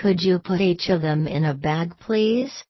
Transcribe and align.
Could 0.00 0.22
you 0.22 0.38
put 0.38 0.62
each 0.62 0.88
of 0.88 1.02
them 1.02 1.26
in 1.26 1.44
a 1.44 1.52
bag, 1.52 1.92
please? 2.00 2.52